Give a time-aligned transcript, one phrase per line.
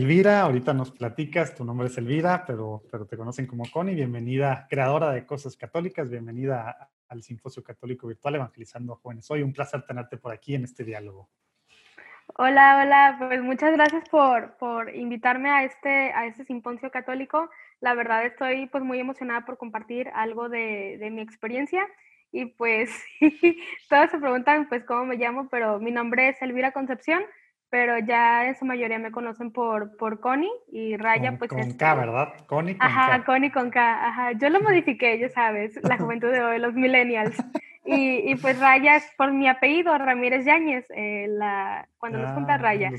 [0.00, 3.94] Elvira, ahorita nos platicas, tu nombre es Elvira, pero, pero te conocen como Connie.
[3.94, 9.30] Bienvenida, creadora de Cosas Católicas, bienvenida al Simposio Católico Virtual Evangelizando a Jóvenes.
[9.30, 11.28] Hoy un placer tenerte por aquí en este diálogo.
[12.28, 17.50] Hola, hola, pues muchas gracias por, por invitarme a este, a este simposio católico.
[17.80, 21.86] La verdad estoy pues muy emocionada por compartir algo de, de mi experiencia
[22.32, 22.90] y pues
[23.90, 27.22] todos se preguntan pues cómo me llamo, pero mi nombre es Elvira Concepción,
[27.70, 31.94] pero ya en su mayoría me conocen por, por Connie y Raya pues con K,
[31.94, 32.34] ¿verdad?
[32.46, 34.32] Connie con ajá, Connie con K, ajá.
[34.32, 37.36] Yo lo modifiqué, ya sabes, la juventud de hoy, los millennials.
[37.96, 42.54] Y, y, pues Raya es por mi apellido, Ramírez Yáñez, eh, la, cuando nos junta
[42.54, 42.90] ah, Raya.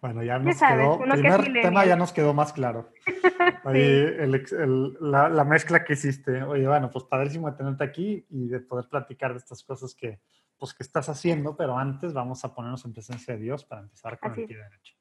[0.00, 2.92] bueno, ya nos quedó, primer tema ya nos quedó más claro.
[3.64, 8.48] Oye, el, la, la, mezcla que hiciste, oye, bueno, pues padrísimo de tenerte aquí y
[8.48, 10.20] de poder platicar de estas cosas que,
[10.56, 14.18] pues, que estás haciendo, pero antes vamos a ponernos en presencia de Dios para empezar
[14.18, 14.94] con el pie derecho.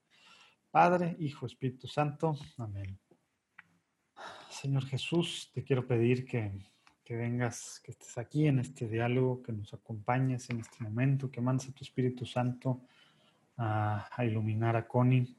[0.72, 3.00] Padre, Hijo, Espíritu Santo, amén.
[4.50, 6.52] Señor Jesús, te quiero pedir que
[7.04, 11.42] que vengas, que estés aquí en este diálogo, que nos acompañes en este momento, que
[11.42, 12.82] mandes a tu Espíritu Santo
[13.58, 15.36] a, iluminar a Connie,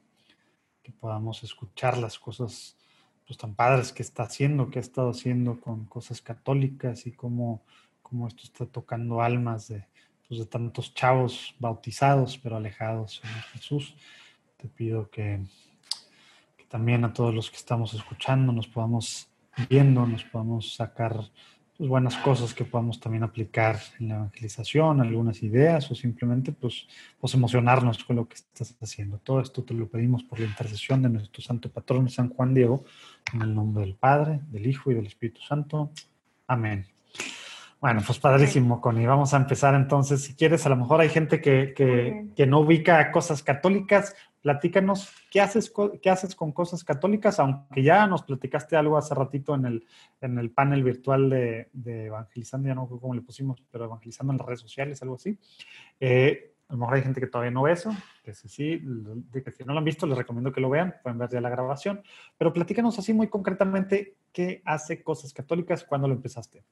[0.83, 2.77] que podamos escuchar las cosas
[3.27, 7.65] pues, tan padres que está haciendo, que ha estado haciendo con cosas católicas y cómo,
[8.03, 9.87] cómo esto está tocando almas de,
[10.29, 13.97] pues, de tantos chavos bautizados pero alejados, Señor Jesús.
[14.59, 15.43] Te pido que,
[16.59, 19.29] que también a todos los que estamos escuchando nos podamos
[19.69, 21.21] viendo, nos podamos sacar
[21.77, 26.87] pues, buenas cosas que podamos también aplicar en la evangelización, algunas ideas o simplemente pues,
[27.21, 29.19] pues emocionarnos con lo que estás haciendo.
[29.19, 32.85] Todo esto te lo pedimos por la intercesión de nuestro santo patrón San Juan Diego,
[33.33, 35.91] en el nombre del Padre, del Hijo y del Espíritu Santo.
[36.47, 36.87] Amén.
[37.81, 39.07] Bueno, pues padrísimo, Connie.
[39.07, 40.23] Vamos a empezar entonces.
[40.23, 44.15] Si quieres, a lo mejor hay gente que, que, que no ubica cosas católicas
[44.45, 45.73] platícanos qué haces,
[46.03, 49.87] qué haces con cosas católicas, aunque ya nos platicaste algo hace ratito en el,
[50.21, 51.71] en el panel virtual de,
[52.05, 55.39] Evangelizando, ya no sé cómo le pusimos, pero Evangelizando en las redes sociales, algo así.
[55.99, 57.91] Eh, a lo mejor hay gente que todavía no ve eso,
[58.23, 58.83] que si, sí,
[59.33, 61.49] que si no lo han visto, les recomiendo que lo vean, pueden ver ya la
[61.49, 62.03] grabación,
[62.37, 66.65] pero platícanos así muy concretamente qué hace Cosas Católicas, cuándo lo empezaste.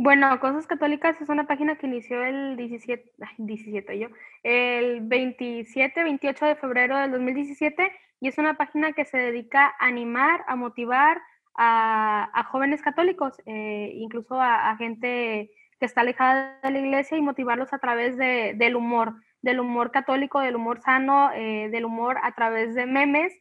[0.00, 4.06] Bueno, Cosas Católicas es una página que inició el 17, 17 yo,
[4.44, 9.86] el 27, 28 de febrero del 2017 y es una página que se dedica a
[9.86, 11.20] animar, a motivar
[11.56, 15.50] a, jóvenes católicos, eh, incluso a, gente
[15.80, 19.90] que está alejada de la iglesia y motivarlos a través de, del humor, del humor
[19.90, 23.32] católico, del humor sano, eh, del humor a través de memes,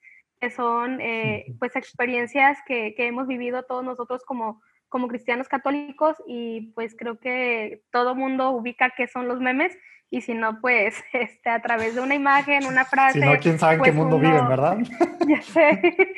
[0.41, 6.15] que son eh, pues experiencias que, que hemos vivido todos nosotros como como cristianos católicos
[6.27, 9.77] y pues creo que todo mundo ubica qué son los memes
[10.09, 13.19] y si no, pues este, a través de una imagen, una frase.
[13.19, 14.77] Si no, quién sabe en qué pues, mundo viven, ¿verdad?
[15.27, 15.97] Ya sé.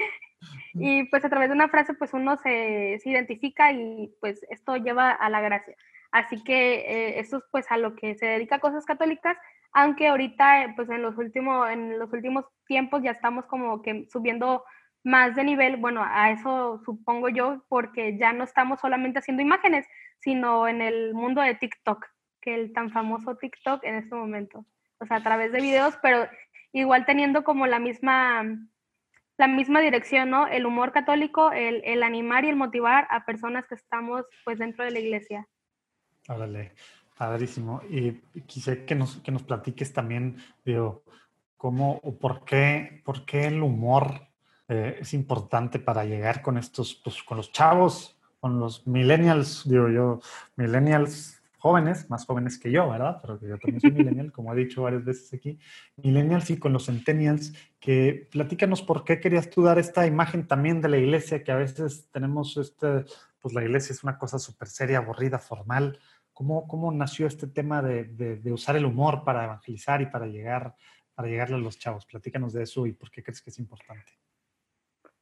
[0.76, 4.78] Y pues a través de una frase, pues uno se, se identifica y pues esto
[4.78, 5.76] lleva a la gracia.
[6.12, 9.36] Así que eh, eso es pues a lo que se dedica Cosas Católicas,
[9.74, 14.64] aunque ahorita pues en los últimos, en los últimos tiempos ya estamos como que subiendo
[15.04, 19.86] más de nivel, bueno, a eso supongo yo, porque ya no estamos solamente haciendo imágenes,
[20.20, 22.06] sino en el mundo de TikTok,
[22.42, 24.66] que el tan famoso TikTok en este momento.
[25.00, 26.28] O sea, a través de videos, pero
[26.74, 28.44] igual teniendo como la misma,
[29.38, 30.48] la misma dirección, ¿no?
[30.48, 34.84] El humor católico, el, el animar y el motivar a personas que estamos pues dentro
[34.84, 35.48] de la iglesia.
[36.28, 36.74] Órale,
[37.18, 37.82] padrísimo.
[37.90, 38.14] Y
[38.48, 41.04] quise que nos, que nos platiques también, digo,
[41.56, 44.29] cómo o por qué, por qué el humor
[44.70, 49.90] eh, es importante para llegar con estos, pues con los chavos, con los millennials, digo
[49.90, 50.22] yo,
[50.56, 53.18] millennials jóvenes, más jóvenes que yo, ¿verdad?
[53.22, 55.60] Pero yo también soy millennial, como he dicho varias veces aquí.
[55.98, 60.82] Millennials y con los centennials, que platícanos por qué querías tú dar esta imagen también
[60.82, 63.06] de la iglesia, que a veces tenemos este,
[63.42, 66.00] pues la iglesia es una cosa súper seria, aburrida, formal.
[66.32, 70.28] ¿Cómo, ¿Cómo nació este tema de, de, de, usar el humor para evangelizar y para
[70.28, 70.76] llegar,
[71.14, 72.06] para llegarle a los chavos?
[72.06, 74.14] Platícanos de eso y por qué crees que es importante.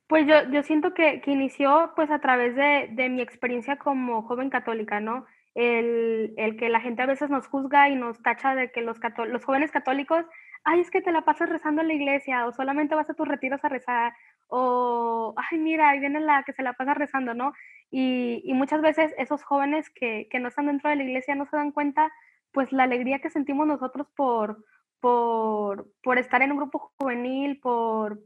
[0.08, 4.24] Pues yo, yo siento que, que, inició pues a través de, de, mi experiencia como
[4.24, 5.26] joven católica, ¿no?
[5.54, 8.98] El, el, que la gente a veces nos juzga y nos tacha de que los,
[9.28, 10.26] los jóvenes católicos,
[10.64, 13.28] ay, es que te la pasas rezando en la iglesia o solamente vas a tus
[13.28, 14.14] retiros a rezar
[14.48, 17.54] o, ay, mira, ahí viene la que se la pasa rezando, ¿no?
[17.92, 21.46] Y, y muchas veces esos jóvenes que, que no están dentro de la iglesia no
[21.48, 22.12] se dan cuenta
[22.52, 24.64] pues la alegría que sentimos nosotros por,
[25.02, 28.20] por, por estar en un grupo juvenil, por,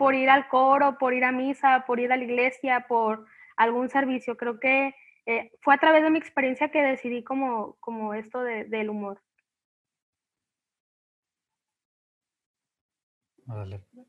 [0.00, 3.90] por ir al coro, por ir a misa, por ir a la iglesia, por algún
[3.90, 4.34] servicio.
[4.34, 4.94] Creo que
[5.26, 9.20] eh, fue a través de mi experiencia que decidí como, como esto del humor.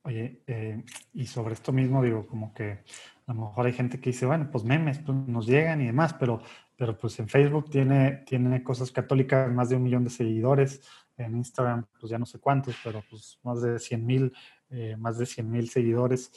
[0.04, 0.82] Oye, eh,
[1.14, 2.84] y sobre esto mismo digo, como que
[3.28, 6.14] a lo mejor hay gente que dice, bueno, pues memes pues, nos llegan y demás,
[6.14, 6.42] pero,
[6.78, 11.36] pero pues en Facebook tiene, tiene cosas católicas, más de un millón de seguidores, en
[11.36, 14.34] Instagram pues ya no sé cuántos, pero pues más de 100 mil,
[14.71, 16.31] eh, más de 100 mil seguidores.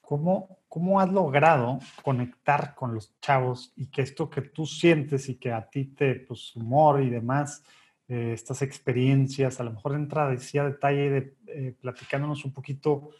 [0.00, 5.36] ¿Cómo, ¿Cómo has logrado conectar con los chavos y que esto que tú sientes y
[5.36, 7.62] que a ti te, pues humor y demás,
[8.08, 13.10] eh, estas experiencias, a lo mejor entra, decía detalle de eh, platicándonos un poquito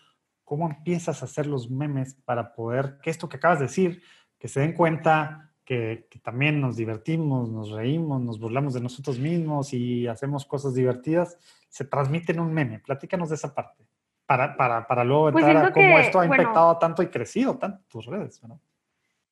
[0.44, 4.02] cómo empiezas a hacer los memes para poder, que esto que acabas de decir,
[4.38, 9.74] que se den cuenta que, también nos divertimos, nos reímos, nos burlamos de nosotros mismos
[9.74, 11.36] y hacemos cosas divertidas,
[11.68, 12.78] se transmite en un meme.
[12.78, 13.84] Platícanos de esa parte,
[14.28, 17.82] para, para, para luego pues entrar a cómo esto ha impactado tanto y crecido tanto
[17.88, 18.42] tus redes.
[18.44, 18.60] ¿no?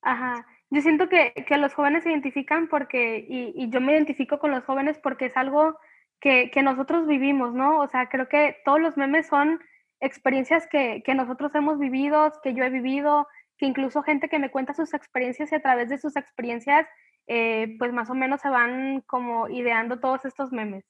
[0.00, 0.46] Ajá.
[0.70, 4.52] Yo siento que, que, los jóvenes se identifican porque, y, y, yo me identifico con
[4.52, 5.78] los jóvenes porque es algo
[6.18, 7.78] que, que, nosotros vivimos, ¿no?
[7.80, 9.60] O sea, creo que todos los memes son
[10.00, 13.28] experiencias que, que nosotros hemos vivido, que yo he vivido,
[13.58, 16.86] que incluso gente que me cuenta sus experiencias y a través de sus experiencias,
[17.26, 20.86] eh, pues más o menos se van como ideando todos estos memes.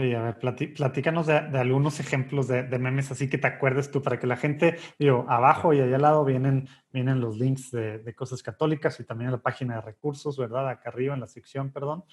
[0.00, 4.18] Sí, a ver, platícanos de, algunos ejemplos de, memes así que te acuerdes tú, para
[4.18, 8.14] que la gente, digo, abajo y allá al lado vienen, vienen los links de, de
[8.14, 10.70] cosas católicas y también la página de recursos, ¿verdad?
[10.70, 12.04] Acá arriba en la sección, perdón.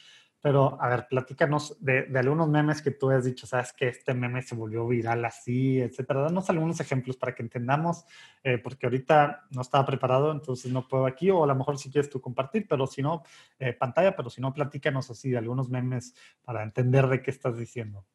[0.42, 4.14] Pero, a ver, platícanos de, de, algunos memes que tú has dicho, sabes que este
[4.14, 6.22] meme se volvió viral así, etcétera.
[6.22, 8.06] Danos algunos ejemplos para que entendamos,
[8.44, 11.92] eh, porque ahorita no estaba preparado, entonces no puedo aquí, o a lo mejor si
[11.92, 13.24] quieres tú compartir, pero si no,
[13.58, 16.14] eh, pantalla, pero si no, platícanos así de algunos memes
[16.44, 18.06] para entender de qué estás diciendo.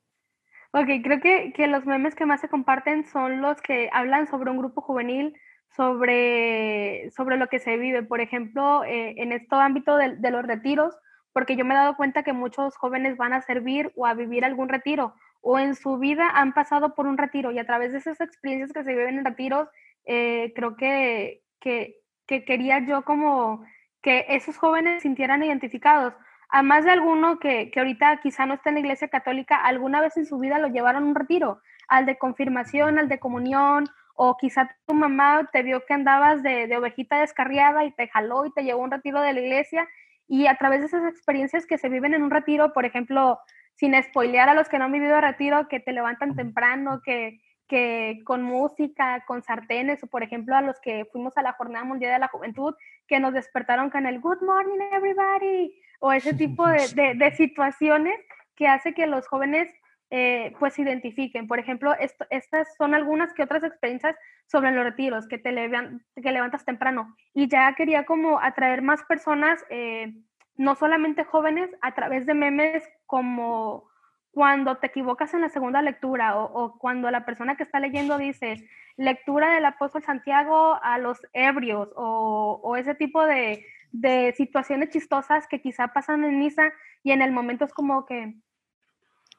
[0.75, 4.51] Ok, creo que, que los memes que más se comparten son los que hablan sobre
[4.51, 5.37] un grupo juvenil,
[5.77, 8.03] sobre, sobre lo que se vive.
[8.03, 10.95] Por ejemplo, eh, en este ámbito de, de los retiros,
[11.33, 14.45] porque yo me he dado cuenta que muchos jóvenes van a servir o a vivir
[14.45, 17.99] algún retiro o en su vida han pasado por un retiro y a través de
[17.99, 19.69] esas experiencias que se viven en retiros,
[20.07, 23.63] eh, creo que, que, quería yo como
[24.01, 26.15] que esos jóvenes sintieran identificados.
[26.49, 30.01] A más de alguno que, que ahorita quizá no está en la iglesia católica, alguna
[30.01, 33.87] vez en su vida lo llevaron a un retiro, al de confirmación, al de comunión,
[34.15, 38.47] o quizá tu mamá te vio que andabas de, de ovejita descarriada y te jaló
[38.47, 39.89] y te llevó a un retiro de la iglesia
[40.33, 43.39] y a través de esas experiencias que se viven en un retiro, por ejemplo,
[43.75, 48.23] sin spoilear a los que no han vivido retiro, que te levantan temprano, que, que
[48.25, 52.15] con música, con sartenes, o por ejemplo a los que fuimos a la Jornada Mundial
[52.15, 52.75] de la Juventud,
[53.07, 58.19] que nos despertaron con el Good Morning Everybody, o ese tipo de, de situaciones
[58.57, 59.69] que hace que los jóvenes
[60.15, 61.49] eh, pues identifiquen.
[61.49, 61.95] Por ejemplo,
[62.29, 64.15] estas son algunas que otras experiencias
[64.45, 67.17] sobre los retiros, que te que levantas temprano.
[67.33, 70.13] Y ya quería como atraer más personas, eh,
[70.55, 73.89] no solamente jóvenes, a través de memes como
[74.33, 78.69] cuando te equivocas en la segunda lectura o, cuando la persona que está leyendo dice
[78.99, 85.63] lectura del apóstol Santiago a los ebrios o, ese tipo de, de situaciones chistosas que
[85.63, 86.71] quizá pasan en misa
[87.03, 88.35] y en el momento es como que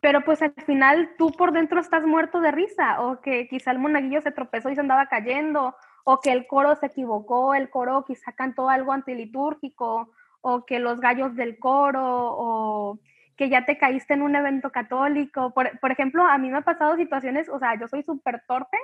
[0.04, 3.80] pero pues al final tú por dentro estás muerto de risa, o que quizá el
[3.80, 8.04] monaguillo se tropezó y se andaba cayendo, o que el coro se equivocó, el coro
[8.04, 13.00] quizá cantó algo antilitúrgico, o que los gallos del coro, o
[13.38, 15.54] que ya te caíste en un evento católico.
[15.54, 18.78] Por, ejemplo, a mí me ha pasado situaciones, o sea, yo soy súper torpe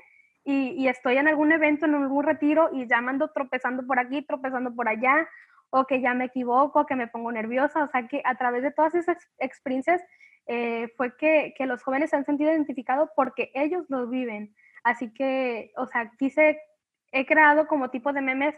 [0.45, 3.99] y, y, estoy en algún evento, en algún retiro y ya me ando tropezando por
[3.99, 5.27] aquí, tropezando por allá,
[5.69, 8.71] o que ya me equivoco, que me pongo nerviosa, o sea, que a través de
[8.71, 10.01] todas esas experiencias
[10.51, 14.55] eh, fue que, que, los jóvenes se han sentido identificados porque ellos lo viven.
[14.83, 16.59] Así que, o sea, quise,
[17.11, 18.55] he creado como tipo de memes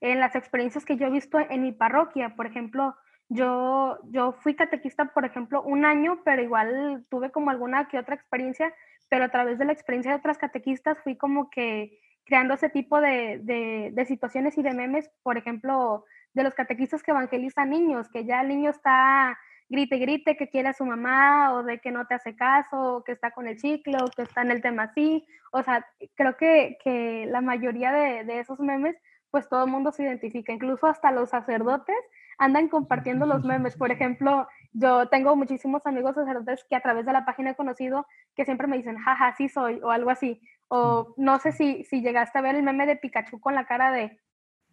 [0.00, 2.36] en las experiencias que yo he visto en mi parroquia.
[2.36, 2.94] Por ejemplo,
[3.28, 8.14] yo, yo fui catequista, por ejemplo, un año, pero igual tuve como alguna que otra
[8.14, 8.72] experiencia,
[9.10, 13.00] pero a través de la experiencia de otras catequistas fui como que creando ese tipo
[13.00, 18.08] de, de, de situaciones y de memes, por ejemplo, de los catequistas que evangelizan niños,
[18.10, 19.36] que ya el niño está
[19.72, 23.04] grite, grite que quiere a su mamá o de que no te hace caso, o
[23.04, 25.26] que está con el chicle o que está en el tema así.
[25.50, 28.94] O sea, creo que, que la mayoría de, de, esos memes,
[29.30, 31.96] pues todo el mundo se identifica, incluso hasta los sacerdotes
[32.38, 33.76] andan compartiendo los memes.
[33.76, 38.06] Por ejemplo, yo tengo muchísimos amigos sacerdotes que a través de la página he conocido
[38.36, 40.40] que siempre me dicen, jaja, sí soy, o algo así.
[40.68, 43.90] O no sé si, si llegaste a ver el meme de Pikachu con la cara
[43.90, 44.18] de,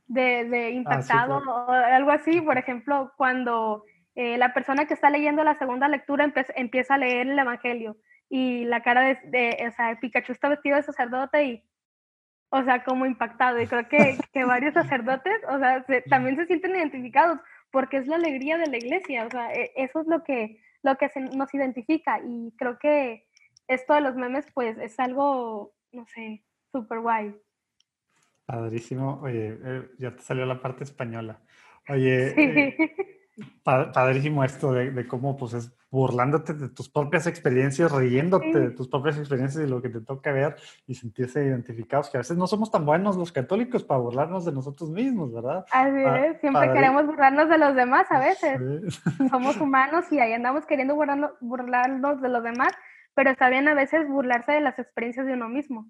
[0.08, 2.42] de, de ah, impactado o algo así.
[2.42, 3.86] Por ejemplo, cuando
[4.22, 7.96] eh, la persona que está leyendo la segunda lectura empieza a leer el Evangelio
[8.28, 11.64] y la cara de, o sea, Pikachu está vestido de sacerdote y,
[12.50, 13.62] o sea, como impactado.
[13.62, 17.40] Y creo que, que varios sacerdotes, o sea, también se sienten identificados
[17.72, 20.98] porque es la alegría de la iglesia, o sea, e, eso es lo que, lo
[20.98, 23.26] que nos identifica y creo que,
[23.70, 27.34] esto de los memes, pues es algo, no sé, súper guay.
[28.46, 29.22] Padrísimo.
[29.22, 31.40] Oye, eh, ya te salió la parte española.
[31.88, 33.19] Oye, eh,
[33.64, 39.18] padrísimo esto de, cómo pues es burlándote de tus propias experiencias, riéndote de tus propias
[39.18, 40.56] experiencias y lo que te toca ver
[40.88, 44.52] y sentirse identificados, que a veces no somos tan buenos los católicos para burlarnos de
[44.52, 45.66] nosotros mismos, ¿verdad?
[45.72, 48.60] Así es, siempre queremos burlarnos de los demás a veces.
[49.32, 52.74] Somos humanos y ahí andamos queriendo burlarnos de los demás,
[53.16, 55.90] pero está bien a veces burlarse de las experiencias de uno mismo.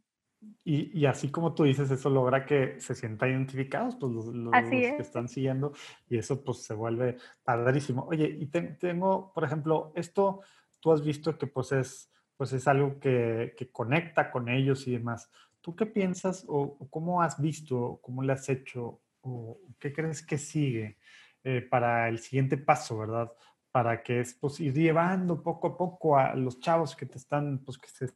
[0.63, 5.28] Y, así como tú dices, eso logra que se sientan identificados pues, los, que están
[5.28, 5.74] siguiendo
[6.08, 8.06] y eso pues se vuelve padrísimo.
[8.08, 10.42] Oye, y tengo, por ejemplo, esto
[10.80, 14.92] tú has visto que pues es, pues es algo que, que conecta con ellos y
[14.92, 15.32] demás.
[15.62, 20.38] ¿Tú qué piensas o, cómo has visto, cómo le has hecho o qué crees que
[20.38, 20.98] sigue
[21.44, 23.32] eh, para el siguiente paso, verdad?
[23.72, 27.60] Para que es pues ir llevando poco a poco a los chavos que te están,
[27.60, 28.08] pues que se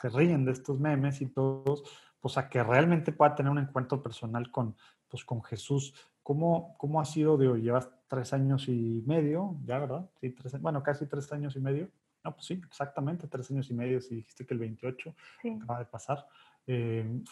[0.00, 1.82] se ríen de estos memes y todos,
[2.20, 4.76] pues a que realmente pueda tener un encuentro personal con,
[5.08, 5.94] pues, con Jesús.
[6.22, 10.08] ¿Cómo, ¿Cómo ha sido, digo, llevas tres años y medio, ya, ¿verdad?
[10.20, 11.88] Sí, tres, bueno, casi tres años y medio.
[12.24, 15.14] No, pues sí, exactamente, tres años y medio, si dijiste que el 28
[15.56, 16.26] acaba de pasar.
[16.66, 17.22] Eh,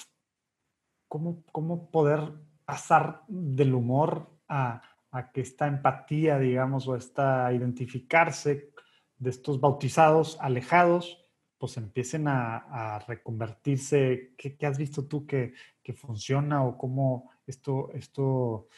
[1.08, 2.32] ¿cómo, ¿Cómo poder
[2.64, 8.72] pasar del humor a, a que esta empatía, digamos, o esta identificarse
[9.18, 11.25] de estos bautizados alejados
[11.58, 14.34] pues empiecen a, reconvertirse?
[14.36, 15.54] ¿Qué, has visto tú que,
[15.94, 18.68] funciona o cómo esto, esto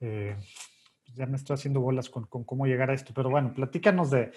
[0.00, 0.36] eh,
[1.14, 4.32] ya me estoy haciendo bolas con, cómo llegar a esto, pero bueno, platícanos de,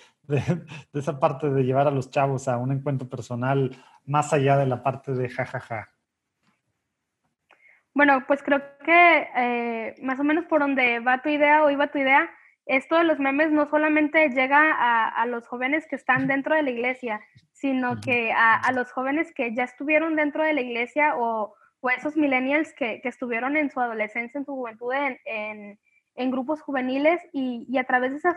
[0.94, 3.72] esa parte de llevar a los chavos a un encuentro personal
[4.06, 5.90] más allá de la parte de jajaja.
[7.94, 11.92] Bueno, pues creo que eh, más o menos por donde va tu idea o iba
[11.92, 12.30] tu idea,
[12.66, 16.70] esto de los memes no solamente llega a, los jóvenes que están dentro de la
[16.70, 17.20] iglesia,
[17.62, 22.18] sino que a, los jóvenes que ya estuvieron dentro de la iglesia o, o esos
[22.18, 24.92] millennials que, estuvieron en su adolescencia, en su juventud,
[25.26, 25.78] en,
[26.32, 28.36] grupos juveniles y, a través de esas,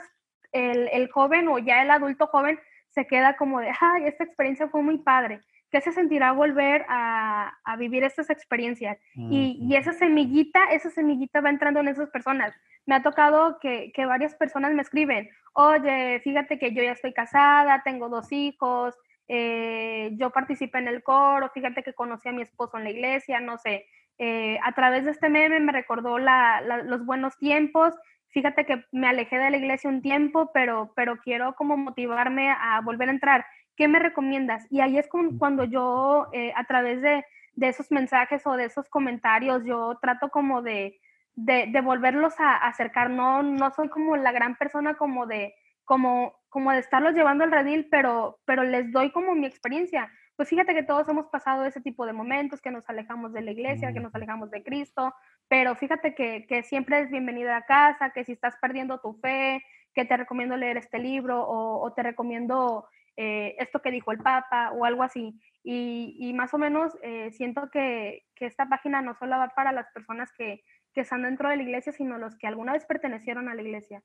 [0.52, 4.82] el, joven o ya el adulto joven se queda como de, ay, esta experiencia fue
[4.82, 5.40] muy padre.
[5.70, 8.98] ¿Qué se sentirá volver a, vivir estas experiencias?
[9.14, 12.54] y, y, esa semillita, esa semillita va entrando en esas personas
[12.86, 17.82] me ha tocado que, varias personas me escriben, oye, fíjate que yo ya estoy casada,
[17.84, 18.94] tengo dos hijos,
[19.28, 23.40] eh, yo participé en el coro, fíjate que conocí a mi esposo en la iglesia,
[23.40, 23.86] no sé,
[24.18, 27.94] eh, a través de este meme me recordó los buenos tiempos,
[28.28, 32.80] fíjate que me alejé de la iglesia un tiempo, pero, pero quiero como motivarme a
[32.80, 33.46] volver a entrar.
[33.76, 34.66] ¿Qué me recomiendas?
[34.70, 38.66] Y ahí es como cuando yo, eh, a través de, de, esos mensajes o de
[38.66, 41.00] esos comentarios, yo trato como de,
[41.34, 43.10] de, volverlos a, acercar.
[43.10, 45.54] No, no soy como la gran persona como de,
[45.84, 50.10] como, como de estarlos llevando al redil, pero, pero les doy como mi experiencia.
[50.36, 53.52] Pues fíjate que todos hemos pasado ese tipo de momentos, que nos alejamos de la
[53.52, 55.14] iglesia, que nos alejamos de Cristo,
[55.48, 59.62] pero fíjate que, que siempre es bienvenida a casa, que si estás perdiendo tu fe,
[59.94, 64.72] que te recomiendo leer este libro o, te recomiendo eh, esto que dijo el Papa
[64.72, 65.40] o algo así.
[65.62, 69.72] Y, y más o menos eh, siento que, que, esta página no solo va para
[69.72, 70.62] las personas que,
[70.92, 74.02] que están dentro de la iglesia, sino los que alguna vez pertenecieron a la iglesia.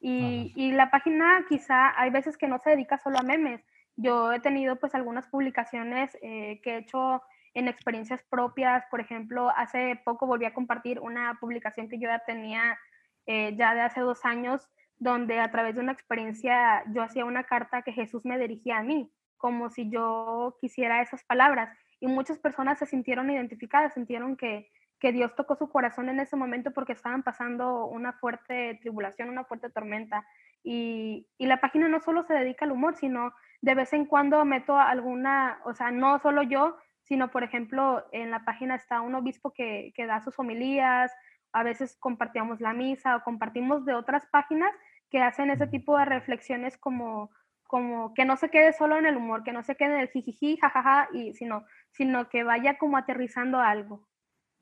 [0.00, 3.60] Y, la página quizá hay veces que no se dedica solo a memes.
[3.96, 7.22] Yo he tenido pues algunas publicaciones eh, que he hecho
[7.54, 8.84] en experiencias propias.
[8.90, 12.78] Por ejemplo, hace poco volví a compartir una publicación que yo ya tenía
[13.26, 17.44] eh, ya de hace dos años, donde a través de una experiencia yo hacía una
[17.44, 21.76] carta que Jesús me dirigía a mí, como si yo quisiera esas palabras.
[22.00, 26.36] Y muchas personas se sintieron identificadas, sintieron que, que Dios tocó su corazón en ese
[26.36, 30.26] momento porque estaban pasando una fuerte tribulación, una fuerte tormenta.
[30.64, 34.76] Y, la página no solo se dedica al humor, sino de vez en cuando meto
[34.76, 39.52] alguna, o sea, no solo yo, sino por ejemplo, en la página está un obispo
[39.52, 41.12] que, que da sus homilías,
[41.52, 44.72] a veces compartíamos la misa o compartimos de otras páginas
[45.10, 47.30] que hacen ese tipo de reflexiones como,
[47.66, 50.08] como que no se quede solo en el humor, que no se quede en el
[50.08, 54.07] jijiji, jajaja, y, sino, sino que vaya como aterrizando algo.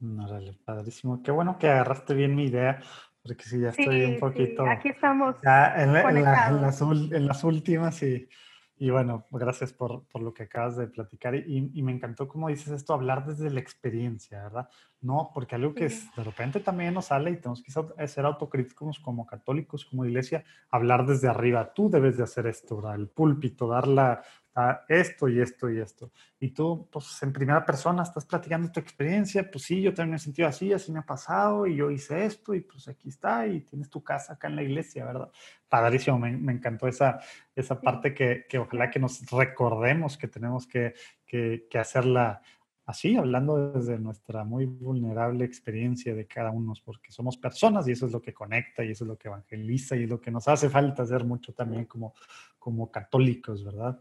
[0.00, 1.22] Órale, padrísimo.
[1.22, 2.80] Qué bueno que agarraste bien mi idea,
[3.22, 4.64] porque sí, ya estoy un poquito.
[4.64, 5.36] Sí, aquí estamos.
[5.42, 8.28] Ya en, las, en, las, últimas y,
[8.76, 11.34] y bueno, gracias por, por, lo que acabas de platicar.
[11.34, 14.68] Y, y, me encantó cómo dices esto, hablar desde la experiencia, ¿verdad?
[15.00, 18.98] No, porque algo que es, de repente también nos sale y tenemos que ser autocríticos
[18.98, 21.72] como católicos, como iglesia, hablar desde arriba.
[21.72, 22.96] Tú debes de hacer esto, ¿verdad?
[22.96, 24.22] El púlpito, dar la,
[24.56, 26.10] está esto y esto y esto.
[26.40, 30.16] Y tú, pues en primera persona estás platicando tu experiencia, pues sí, yo también me
[30.16, 33.46] he sentido así, así me ha pasado y yo hice esto y pues aquí está
[33.46, 35.30] y tienes tu casa acá en la iglesia, ¿verdad?
[35.68, 37.20] Padrísimo, me, me encantó esa,
[37.54, 40.94] esa parte que, que, ojalá que nos recordemos que tenemos que,
[41.26, 42.40] que, que hacerla
[42.86, 48.06] así, hablando desde nuestra muy vulnerable experiencia de cada uno, porque somos personas y eso
[48.06, 50.46] es lo que conecta y eso es lo que evangeliza y es lo que nos
[50.46, 52.14] hace falta hacer mucho también como,
[52.58, 54.00] como católicos, ¿verdad?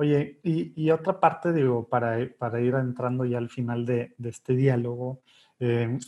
[0.00, 5.20] Oye, y, otra parte, digo, para, para, ir entrando ya al final de, este diálogo,
[5.58, 5.98] eh,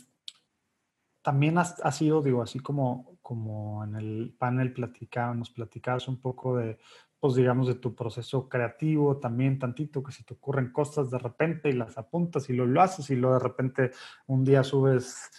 [1.21, 6.57] también ha, sido, digo, así como, como en el panel platicaba, nos platicabas un poco
[6.57, 6.79] de,
[7.19, 11.69] pues digamos, de tu proceso creativo también tantito, que si te ocurren cosas de repente
[11.69, 13.91] y las apuntas y lo, lo haces y luego de repente
[14.25, 15.29] un día subes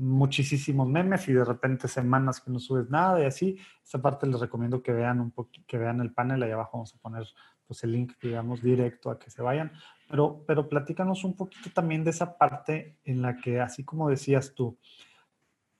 [0.00, 3.58] muchísimos memes y de repente semanas que no subes nada y así.
[3.84, 6.94] Esa parte les recomiendo que vean un poquito, que vean el panel, ahí abajo vamos
[6.94, 7.26] a poner
[7.70, 9.70] pues el link, digamos, directo a que se vayan.
[10.08, 14.54] Pero, pero platícanos un poquito también de esa parte en la que, así como decías
[14.56, 14.76] tú,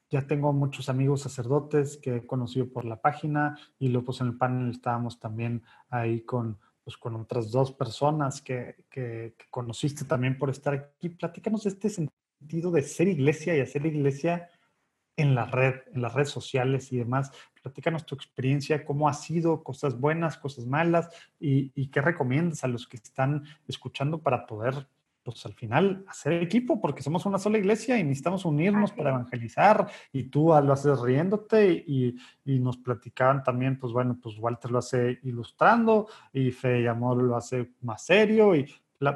[0.09, 4.29] ya tengo muchos amigos sacerdotes que he conocido por la página y luego pues en
[4.29, 10.39] el panel estábamos también ahí con, pues, con otras dos personas que, que, conociste también
[10.39, 11.09] por estar aquí.
[11.09, 14.49] Platícanos de este sentido de ser iglesia y hacer iglesia
[15.17, 17.33] en la red, en las redes sociales y demás.
[17.63, 22.69] Platícanos tu experiencia, cómo ha sido, cosas buenas, cosas malas y, y qué recomiendas a
[22.69, 24.87] los que están escuchando para poder
[25.23, 29.87] pues al final hacer equipo, porque somos una sola iglesia y necesitamos unirnos para evangelizar
[30.13, 34.79] y tú lo haces riéndote y, y, nos platicaban también, pues bueno, pues Walter lo
[34.79, 38.67] hace ilustrando y Fe y Amor lo hace más serio y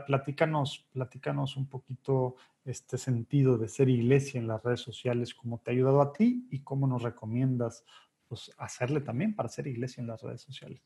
[0.06, 5.70] platícanos, platícanos un poquito este sentido de ser iglesia en las redes sociales, cómo te
[5.70, 7.84] ha ayudado a ti y cómo nos recomiendas
[8.34, 10.82] pues hacerle también para ser iglesia en las redes sociales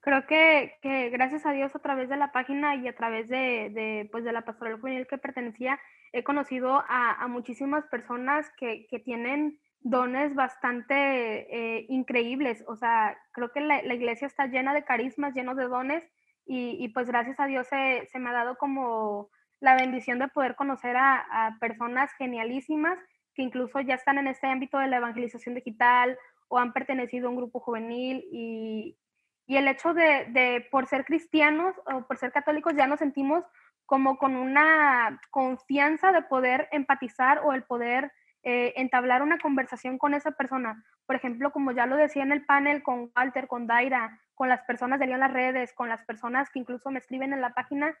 [0.00, 3.70] creo que, que, gracias a Dios a través de la página y a través de,
[3.70, 5.78] de, pues de la pastoral juvenil que pertenecía,
[6.12, 12.64] he conocido a, a muchísimas personas que, que, tienen dones bastante eh, increíbles.
[12.66, 16.02] O sea, creo que la, la, iglesia está llena de carismas, llenos de dones
[16.46, 19.28] y, y pues gracias a Dios se, se, me ha dado como
[19.60, 22.98] la bendición de poder conocer a, a personas genialísimas
[23.42, 27.36] incluso ya están en este ámbito de la evangelización digital o han pertenecido a un
[27.36, 28.96] grupo juvenil y,
[29.46, 33.44] y el hecho de, por ser cristianos o por ser católicos, ya nos sentimos
[33.84, 38.12] como con una confianza de poder empatizar o el poder
[38.44, 40.84] eh, entablar una conversación con esa persona.
[41.04, 44.62] Por ejemplo, como ya lo decía en el panel con Walter, con Daira, con las
[44.62, 47.92] personas de en las redes, con las personas que incluso me escriben en la página,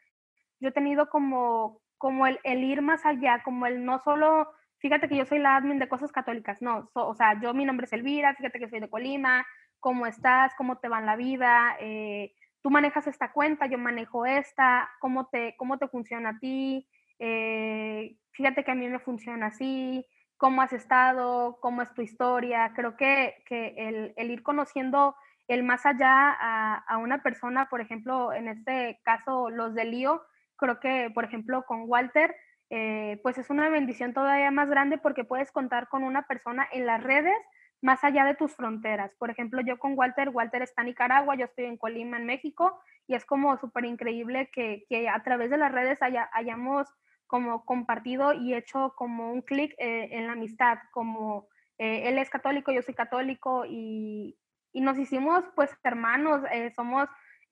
[0.60, 5.16] yo he tenido como, como el, ir más allá, como el no solo, fíjate que
[5.16, 8.34] yo soy la admin de cosas católicas, no, o sea, yo mi nombre es Elvira,
[8.34, 9.46] fíjate que soy de Colima,
[9.78, 14.26] cómo estás, cómo te va en la vida, eh, tú manejas esta cuenta, yo manejo
[14.26, 16.88] esta, cómo te, cómo te funciona a ti,
[17.18, 20.04] eh, fíjate que a mí me funciona así,
[20.40, 22.72] cómo has estado, cómo es tu historia.
[22.74, 23.74] Creo que, que
[24.16, 25.14] el, ir conociendo
[25.48, 30.22] el más allá a, una persona, por ejemplo, en este caso los de Lío,
[30.56, 32.34] creo que, por ejemplo, con Walter,
[32.70, 36.86] eh, pues es una bendición todavía más grande porque puedes contar con una persona en
[36.86, 37.36] las redes
[37.82, 39.12] más allá de tus fronteras.
[39.18, 42.80] Por ejemplo, yo con Walter, Walter está en Nicaragua, yo estoy en Colima, en México,
[43.06, 45.98] y es como súper increíble que, a través de las redes
[46.32, 46.86] hayamos
[47.26, 52.28] como compartido y hecho como un clic eh, en la amistad, como eh, él es
[52.28, 54.36] católico, yo soy católico, y,
[54.72, 56.42] nos hicimos pues hermanos,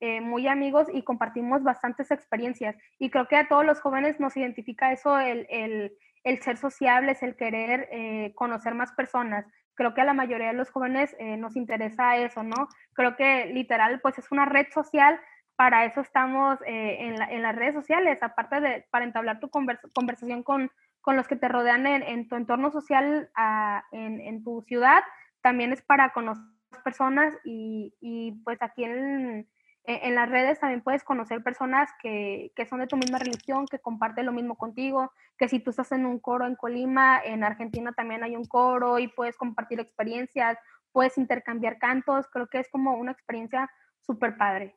[0.00, 2.76] eh, muy amigos y compartimos bastantes experiencias.
[2.98, 7.22] Y creo que a todos los jóvenes nos identifica eso, el, el, el ser sociables,
[7.22, 7.88] el querer
[8.34, 9.46] conocer más personas
[9.78, 12.68] creo que a la mayoría de los jóvenes eh, nos interesa eso, ¿no?
[12.94, 15.18] Creo que literal, pues es una red social,
[15.54, 20.70] para eso estamos eh, en, las redes sociales, aparte de para entablar tu conversación con,
[21.00, 25.02] con, los que te rodean en, tu entorno social ah, en, tu ciudad,
[25.42, 26.44] también es para conocer
[26.82, 29.48] personas y, y pues aquí en,
[29.90, 33.79] en las redes también puedes conocer personas que, que, son de tu misma religión, que
[33.79, 37.92] comparten lo mismo contigo, que si tú estás en un coro en Colima, en Argentina
[37.92, 40.59] también hay un coro y puedes compartir experiencias,
[40.92, 43.70] puedes intercambiar cantos, creo que es como una experiencia
[44.01, 44.77] súper padre.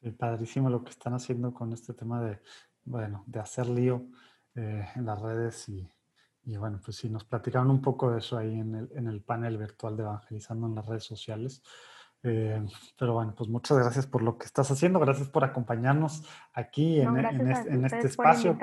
[0.00, 2.40] Sí, padrísimo lo que están haciendo con este tema de,
[2.84, 4.06] bueno, de hacer lío
[4.54, 5.90] eh, en las redes y,
[6.44, 9.22] y, bueno, pues sí, nos platicaron un poco de eso ahí en el, en el
[9.22, 11.62] panel virtual de Evangelizando en las redes sociales.
[12.22, 12.62] Eh,
[12.98, 17.16] pero bueno, pues muchas gracias por lo que estás haciendo, gracias por acompañarnos aquí en,
[17.16, 18.58] este, este espacio,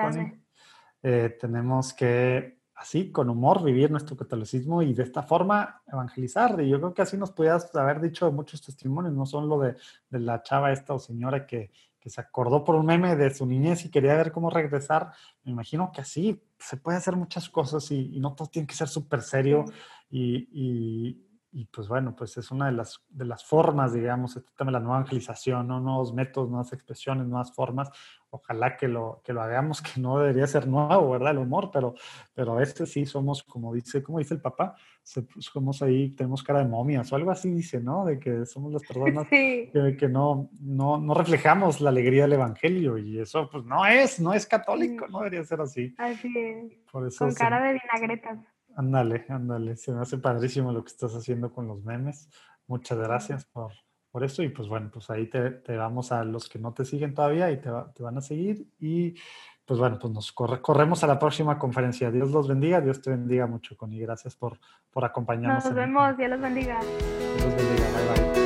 [1.02, 6.60] eh, tenemos que así, con humor, vivir nuestro catolicismo y de esta forma evangelizar.
[6.60, 9.74] Y yo creo que así nos pudieras haber dicho muchos testimonios, no solo de,
[10.10, 13.46] de la chava esta o señora que, que se acordó por un meme de su
[13.46, 15.10] niñez y quería ver cómo regresar.
[15.42, 18.88] Me imagino que así se puede hacer muchas cosas y, no todo tiene que ser
[18.88, 19.64] súper serio
[20.08, 21.27] y, y
[21.72, 24.80] pues bueno, pues es una de las, de las formas, digamos, este tema de la
[24.80, 25.80] nueva evangelización, ¿no?
[25.80, 27.90] nuevos métodos, nuevas expresiones, nuevas formas.
[28.30, 31.32] Ojalá que lo, que lo hagamos, que no debería ser nuevo, ¿verdad?
[31.32, 31.94] El humor, pero,
[32.34, 36.58] pero a veces sí somos, como dice, como dice el papá, somos ahí, tenemos cara
[36.58, 38.04] de momias o algo así dice, ¿no?
[38.04, 42.98] De que somos las personas que, que, no, no, no reflejamos la alegría del evangelio
[42.98, 45.94] y eso pues no es, no es católico, no debería ser así.
[45.96, 47.16] Así es.
[47.16, 48.57] Con cara de vinagretas.
[48.78, 49.76] Ándale, ándale.
[49.76, 52.28] Se me hace padrísimo lo que estás haciendo con los memes.
[52.68, 53.72] Muchas gracias por,
[54.12, 54.44] por eso.
[54.44, 57.50] Y pues bueno, pues ahí te, te, vamos a los que no te siguen todavía
[57.50, 58.68] y te, te van a seguir.
[58.78, 59.16] Y
[59.64, 62.12] pues bueno, pues nos corremos a la próxima conferencia.
[62.12, 63.98] Dios los bendiga, Dios te bendiga mucho, Connie.
[63.98, 64.60] Gracias por,
[64.92, 65.64] por acompañarnos.
[65.64, 66.78] Nos vemos, Dios los bendiga.
[66.78, 68.37] Dios los bendiga, bye bye.